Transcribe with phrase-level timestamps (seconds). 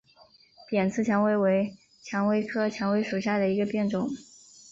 [0.67, 4.09] 扁刺蔷薇为蔷薇科蔷薇属下的一个变种。